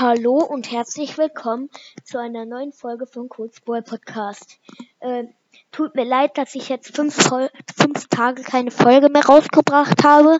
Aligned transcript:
Hallo 0.00 0.36
und 0.36 0.70
herzlich 0.70 1.18
willkommen 1.18 1.70
zu 2.04 2.20
einer 2.20 2.44
neuen 2.44 2.72
Folge 2.72 3.04
von 3.04 3.28
Kurzboy 3.28 3.82
Podcast. 3.82 4.60
Äh, 5.00 5.24
tut 5.72 5.96
mir 5.96 6.04
leid, 6.04 6.38
dass 6.38 6.54
ich 6.54 6.68
jetzt 6.68 6.94
fünf, 6.94 7.16
fünf, 7.76 8.06
Tage 8.08 8.42
keine 8.44 8.70
Folge 8.70 9.08
mehr 9.08 9.24
rausgebracht 9.24 10.04
habe. 10.04 10.38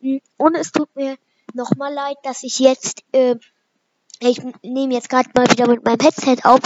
Hm, 0.00 0.22
und 0.38 0.54
es 0.54 0.72
tut 0.72 0.88
mir 0.96 1.18
nochmal 1.52 1.92
leid, 1.92 2.16
dass 2.22 2.44
ich 2.44 2.58
jetzt, 2.60 3.04
äh, 3.12 3.36
ich 4.20 4.40
nehme 4.62 4.94
jetzt 4.94 5.10
gerade 5.10 5.28
mal 5.34 5.50
wieder 5.50 5.68
mit 5.68 5.84
meinem 5.84 6.00
Headset 6.00 6.38
auf, 6.44 6.60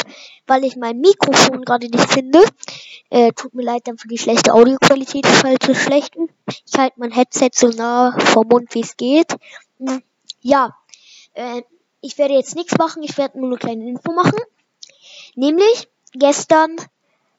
weil 0.46 0.62
ich 0.64 0.76
mein 0.76 1.00
Mikrofon 1.00 1.64
gerade 1.64 1.88
nicht 1.88 2.08
finde. 2.08 2.44
Äh, 3.10 3.32
tut 3.32 3.52
mir 3.52 3.64
leid 3.64 3.88
dann 3.88 3.98
für 3.98 4.06
die 4.06 4.18
schlechte 4.18 4.54
Audioqualität, 4.54 5.26
falls 5.26 5.66
zu 5.66 5.74
schlechten. 5.74 6.28
Ich 6.46 6.78
halte 6.78 7.00
mein 7.00 7.10
Headset 7.10 7.50
so 7.52 7.70
nah 7.70 8.16
vom 8.16 8.46
Mund, 8.46 8.72
wie 8.76 8.82
es 8.82 8.96
geht. 8.96 9.34
Hm, 9.80 10.04
ja, 10.40 10.76
äh, 11.34 11.62
ich 12.00 12.18
werde 12.18 12.34
jetzt 12.34 12.54
nichts 12.54 12.76
machen, 12.78 13.02
ich 13.02 13.18
werde 13.18 13.38
nur 13.38 13.50
eine 13.50 13.58
kleine 13.58 13.88
Info 13.88 14.12
machen. 14.12 14.38
Nämlich, 15.34 15.88
gestern 16.12 16.76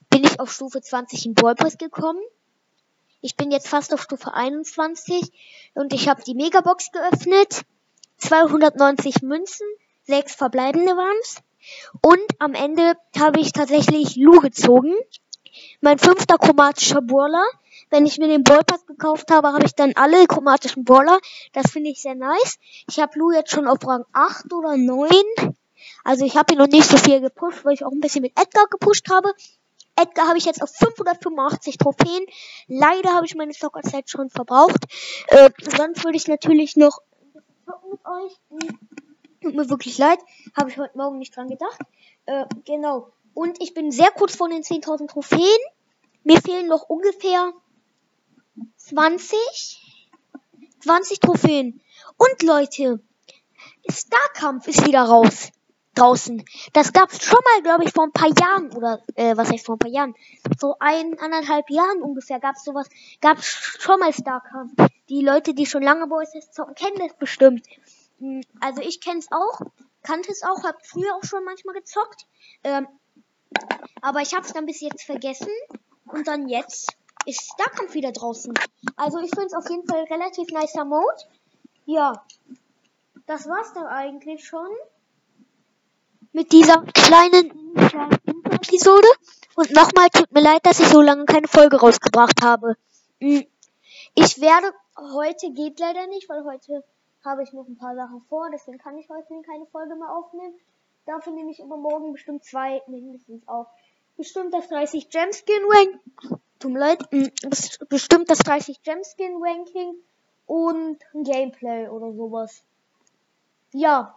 bin 0.09 0.23
ich 0.23 0.39
auf 0.39 0.51
Stufe 0.51 0.81
20 0.81 1.25
in 1.25 1.33
Ballpress 1.33 1.77
gekommen. 1.77 2.21
Ich 3.21 3.35
bin 3.35 3.51
jetzt 3.51 3.67
fast 3.67 3.93
auf 3.93 4.01
Stufe 4.01 4.33
21 4.33 5.31
und 5.73 5.93
ich 5.93 6.07
habe 6.07 6.23
die 6.23 6.35
Megabox 6.35 6.91
geöffnet. 6.91 7.63
290 8.17 9.21
Münzen, 9.21 9.67
6 10.03 10.35
verbleibende 10.35 10.91
waren's. 10.95 11.37
Und 12.01 12.21
am 12.39 12.53
Ende 12.53 12.95
habe 13.17 13.39
ich 13.39 13.51
tatsächlich 13.51 14.15
Lu 14.15 14.39
gezogen. 14.39 14.93
Mein 15.81 15.99
fünfter 15.99 16.37
chromatischer 16.37 17.01
Brawler. 17.01 17.45
Wenn 17.89 18.05
ich 18.05 18.17
mir 18.19 18.27
den 18.27 18.43
Ballpass 18.43 18.85
gekauft 18.85 19.31
habe, 19.31 19.51
habe 19.53 19.65
ich 19.65 19.73
dann 19.73 19.93
alle 19.95 20.27
chromatischen 20.27 20.83
Brawler. 20.83 21.19
Das 21.53 21.71
finde 21.71 21.89
ich 21.89 22.01
sehr 22.01 22.15
nice. 22.15 22.59
Ich 22.87 22.99
habe 22.99 23.17
Lu 23.17 23.31
jetzt 23.31 23.51
schon 23.51 23.67
auf 23.67 23.79
Rang 23.85 24.05
8 24.13 24.53
oder 24.53 24.77
9. 24.77 25.09
Also 26.03 26.25
ich 26.25 26.37
habe 26.37 26.53
ihn 26.53 26.59
noch 26.59 26.67
nicht 26.67 26.87
so 26.87 26.97
viel 26.97 27.21
gepusht, 27.21 27.65
weil 27.65 27.73
ich 27.73 27.85
auch 27.85 27.91
ein 27.91 27.99
bisschen 27.99 28.21
mit 28.21 28.39
Edgar 28.39 28.67
gepusht 28.67 29.09
habe. 29.09 29.33
Edgar 29.95 30.27
habe 30.27 30.37
ich 30.37 30.45
jetzt 30.45 30.61
auf 30.61 30.69
585 30.69 31.77
Trophäen. 31.77 32.25
Leider 32.67 33.13
habe 33.13 33.25
ich 33.25 33.35
meine 33.35 33.51
Zockerzeit 33.51 34.09
schon 34.09 34.29
verbraucht. 34.29 34.85
Äh, 35.27 35.49
sonst 35.59 36.03
würde 36.03 36.17
ich 36.17 36.27
natürlich 36.27 36.77
noch 36.77 37.01
mit 37.89 37.99
euch. 38.05 38.69
Tut 39.41 39.55
mir 39.55 39.69
wirklich 39.69 39.97
leid. 39.97 40.19
Habe 40.55 40.69
ich 40.69 40.77
heute 40.77 40.97
Morgen 40.97 41.17
nicht 41.17 41.35
dran 41.35 41.49
gedacht. 41.49 41.79
Äh, 42.25 42.45
genau. 42.65 43.09
Und 43.33 43.61
ich 43.61 43.73
bin 43.73 43.91
sehr 43.91 44.11
kurz 44.11 44.35
vor 44.35 44.49
den 44.49 44.63
10.000 44.63 45.07
Trophäen. 45.07 45.59
Mir 46.23 46.41
fehlen 46.41 46.67
noch 46.67 46.89
ungefähr 46.89 47.53
20. 48.77 49.37
20 50.81 51.19
Trophäen. 51.19 51.81
Und 52.17 52.43
Leute, 52.43 53.01
Starkampf 53.89 54.67
ist 54.67 54.85
wieder 54.85 55.03
raus. 55.03 55.51
Draußen. 55.95 56.45
Das 56.71 56.93
gab's 56.93 57.25
schon 57.25 57.39
mal, 57.43 57.63
glaube 57.63 57.83
ich, 57.83 57.91
vor 57.91 58.05
ein 58.05 58.13
paar 58.13 58.29
Jahren. 58.39 58.71
Oder, 58.73 59.03
äh, 59.15 59.35
was 59.35 59.51
heißt 59.51 59.65
vor 59.65 59.75
ein 59.75 59.79
paar 59.79 59.91
Jahren? 59.91 60.15
Vor 60.57 60.77
ein, 60.79 61.19
anderthalb 61.19 61.69
Jahren 61.69 62.01
ungefähr 62.01 62.39
gab's 62.39 62.63
sowas. 62.63 62.87
Gab's 63.19 63.45
schon 63.45 63.99
mal 63.99 64.13
Starkampf. 64.13 64.73
Die 65.09 65.21
Leute, 65.21 65.53
die 65.53 65.65
schon 65.65 65.81
lange 65.81 66.05
uns 66.05 66.31
zocken, 66.51 66.75
kennen 66.75 66.97
das 66.99 67.17
bestimmt. 67.17 67.65
Hm, 68.19 68.41
also 68.61 68.81
ich 68.81 69.01
kenn's 69.01 69.27
auch. 69.31 69.61
Kannte 70.03 70.31
es 70.31 70.43
auch. 70.43 70.63
Hab 70.63 70.85
früher 70.85 71.15
auch 71.15 71.23
schon 71.23 71.43
manchmal 71.43 71.75
gezockt. 71.75 72.27
Ähm, 72.63 72.87
aber 74.01 74.21
ich 74.21 74.33
hab's 74.33 74.53
dann 74.53 74.65
bis 74.65 74.79
jetzt 74.79 75.03
vergessen. 75.03 75.51
Und 76.05 76.27
dann 76.27 76.47
jetzt 76.47 76.95
ist 77.29 77.51
Starkampf 77.53 77.93
wieder 77.93 78.11
draußen. 78.11 78.53
Also 78.95 79.19
ich 79.19 79.29
finde 79.29 79.47
es 79.47 79.53
auf 79.53 79.69
jeden 79.69 79.87
Fall 79.87 80.03
relativ 80.05 80.49
nicer 80.49 80.85
Mode. 80.85 81.23
Ja, 81.85 82.25
das 83.27 83.47
war's 83.47 83.73
dann 83.73 83.85
eigentlich 83.85 84.45
schon 84.45 84.69
mit 86.31 86.51
dieser 86.51 86.83
kleinen, 86.93 87.73
kleinen 87.75 88.43
Episode. 88.45 89.07
Und 89.55 89.71
nochmal 89.71 90.09
tut 90.09 90.31
mir 90.31 90.41
leid, 90.41 90.65
dass 90.65 90.79
ich 90.79 90.87
so 90.87 91.01
lange 91.01 91.25
keine 91.25 91.47
Folge 91.47 91.77
rausgebracht 91.77 92.41
habe. 92.41 92.75
Hm, 93.19 93.45
ich 94.15 94.41
werde, 94.41 94.73
heute 94.95 95.51
geht 95.51 95.79
leider 95.79 96.07
nicht, 96.07 96.29
weil 96.29 96.43
heute 96.45 96.83
habe 97.23 97.43
ich 97.43 97.53
noch 97.53 97.67
ein 97.67 97.77
paar 97.77 97.95
Sachen 97.95 98.21
vor, 98.21 98.49
deswegen 98.51 98.77
kann 98.77 98.97
ich 98.97 99.09
heute 99.09 99.41
keine 99.45 99.65
Folge 99.67 99.95
mehr 99.95 100.11
aufnehmen. 100.15 100.53
Dafür 101.05 101.33
nehme 101.33 101.51
ich 101.51 101.59
übermorgen 101.59 102.13
bestimmt 102.13 102.43
zwei 102.45 102.81
mindestens 102.87 103.47
auf. 103.47 103.67
Bestimmt 104.15 104.53
das 104.53 104.67
30 104.69 105.09
Gemskin 105.09 105.63
Rank 105.67 105.99
tut 106.59 106.71
mir 106.71 106.79
leid, 106.79 107.01
mm, 107.11 107.27
bestimmt 107.87 108.29
das 108.29 108.39
30 108.39 108.83
Gemskin 108.83 109.41
Ranking 109.41 109.95
und 110.45 110.99
ein 111.13 111.23
Gameplay 111.23 111.87
oder 111.87 112.13
sowas. 112.13 112.63
Ja. 113.71 114.15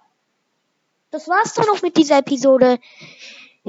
Das 1.10 1.28
war's 1.28 1.54
dann 1.54 1.66
noch 1.66 1.82
mit 1.82 1.96
dieser 1.96 2.18
Episode. 2.18 2.78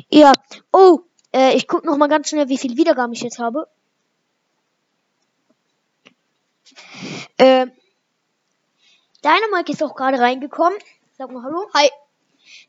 Ja. 0.10 0.32
Oh, 0.72 1.02
äh, 1.34 1.56
ich 1.56 1.68
guck 1.68 1.84
noch 1.84 1.98
mal 1.98 2.08
ganz 2.08 2.30
schnell, 2.30 2.50
wie 2.50 2.58
viel 2.58 2.78
Wiedergaben 2.78 3.14
ich 3.14 3.22
jetzt 3.22 3.40
habe. 3.40 3.68
Äh, 7.38 7.68
Dynamite 9.24 9.72
ist 9.72 9.84
auch 9.84 9.96
gerade 9.96 10.20
reingekommen. 10.20 10.78
Sag 11.18 11.32
mal 11.32 11.44
Hallo. 11.44 11.70
Hi. 11.74 11.90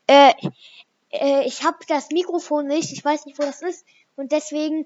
Äh, 0.07 0.33
äh, 1.11 1.47
ich 1.47 1.63
habe 1.63 1.77
das 1.87 2.09
Mikrofon 2.09 2.67
nicht. 2.67 2.91
Ich 2.91 3.03
weiß 3.03 3.25
nicht, 3.25 3.39
wo 3.39 3.43
das 3.43 3.61
ist. 3.61 3.85
Und 4.15 4.31
deswegen 4.31 4.85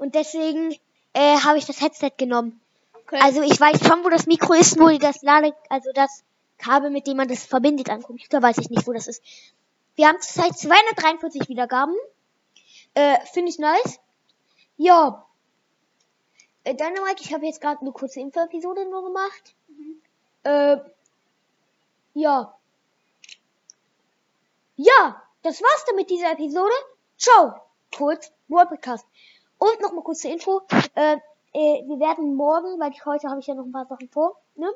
und 0.00 0.14
deswegen 0.14 0.74
äh, 1.12 1.36
habe 1.38 1.58
ich 1.58 1.66
das 1.66 1.80
Headset 1.80 2.12
genommen. 2.16 2.60
Okay. 2.94 3.18
Also 3.22 3.42
ich 3.42 3.60
weiß 3.60 3.86
schon, 3.86 4.02
wo 4.04 4.08
das 4.08 4.26
Mikro 4.26 4.54
ist, 4.54 4.76
nur 4.76 4.98
das 4.98 5.22
Lade, 5.22 5.54
also 5.68 5.90
das 5.94 6.24
Kabel, 6.58 6.90
mit 6.90 7.06
dem 7.06 7.16
man 7.16 7.28
das 7.28 7.44
verbindet 7.44 7.90
am 7.90 8.02
Computer, 8.02 8.42
weiß 8.42 8.58
ich 8.58 8.70
nicht, 8.70 8.86
wo 8.86 8.92
das 8.92 9.08
ist. 9.08 9.22
Wir 9.96 10.08
haben 10.08 10.20
zurzeit 10.20 10.56
243 10.56 11.48
Wiedergaben. 11.48 11.94
Äh, 12.94 13.18
Finde 13.26 13.50
ich 13.50 13.58
nice. 13.58 14.00
Ja. 14.76 15.26
Äh, 16.64 16.74
Dynamite, 16.74 17.22
ich 17.22 17.34
habe 17.34 17.44
jetzt 17.46 17.60
gerade 17.60 17.80
eine 17.80 17.92
kurze 17.92 18.20
Info-Episode 18.20 18.88
nur 18.88 19.04
gemacht. 19.04 19.54
Mhm. 19.68 20.00
Äh, 20.44 20.78
ja. 22.14 22.54
Ja, 24.76 25.22
das 25.42 25.60
war's 25.60 25.84
dann 25.86 25.96
mit 25.96 26.08
dieser 26.08 26.32
Episode. 26.32 26.72
Ciao. 27.18 27.60
Kurz, 27.94 28.32
World 28.48 28.70
Podcast. 28.70 29.04
Und 29.60 29.80
noch 29.82 29.92
mal 29.92 30.02
kurze 30.02 30.28
Info. 30.28 30.62
Äh, 30.94 31.18
äh, 31.52 31.86
wir 31.86 32.00
werden 32.00 32.34
morgen, 32.34 32.80
weil 32.80 32.92
ich 32.92 33.04
heute 33.04 33.28
habe 33.28 33.40
ich 33.40 33.46
ja 33.46 33.54
noch 33.54 33.66
ein 33.66 33.72
paar 33.72 33.86
Sachen 33.86 34.08
vor, 34.08 34.40
ne? 34.54 34.72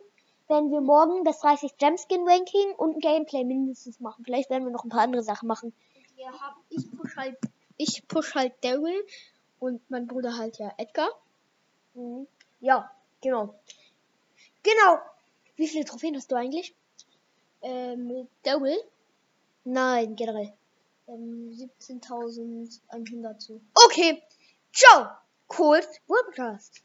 Werden 0.46 0.70
wir 0.70 0.82
morgen 0.82 1.24
das 1.24 1.40
30 1.40 1.78
Gemskin 1.78 2.28
Ranking 2.28 2.74
und 2.76 2.96
ein 2.96 3.00
Gameplay 3.00 3.44
mindestens 3.44 3.98
machen. 4.00 4.24
Vielleicht 4.26 4.50
werden 4.50 4.64
wir 4.64 4.72
noch 4.72 4.84
ein 4.84 4.90
paar 4.90 5.00
andere 5.00 5.22
Sachen 5.22 5.48
machen. 5.48 5.72
Ja, 6.16 6.32
hab, 6.38 6.56
ich 6.68 6.90
push 6.94 7.16
halt, 7.16 7.38
ich 7.78 8.06
push 8.06 8.34
halt 8.34 8.52
Daryl 8.62 9.06
und 9.58 9.80
mein 9.90 10.06
Bruder 10.06 10.36
halt 10.36 10.58
ja 10.58 10.70
Edgar. 10.76 11.08
Mhm. 11.94 12.26
Ja, 12.60 12.90
genau. 13.22 13.54
Genau. 14.62 14.98
Wie 15.56 15.66
viele 15.66 15.86
Trophäen 15.86 16.14
hast 16.14 16.30
du 16.30 16.36
eigentlich? 16.36 16.74
Ähm, 17.62 18.28
Daryl? 18.42 18.76
Nein, 19.64 20.14
generell. 20.14 20.52
Ähm, 21.08 21.56
17.100 21.80 23.40
so. 23.40 23.62
Okay. 23.86 24.22
Ciao! 24.74 25.08
Kurz 25.46 25.86
Podcast. 26.08 26.83